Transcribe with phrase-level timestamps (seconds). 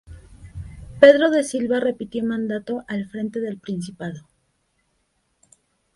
[0.99, 4.25] Pedro de Silva repitió mandato al frente del Principado.